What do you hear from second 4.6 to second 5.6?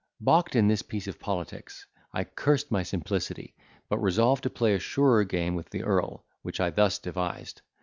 a surer game